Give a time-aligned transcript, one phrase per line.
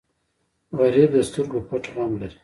[0.79, 2.37] غریب د سترګو پټ غم لري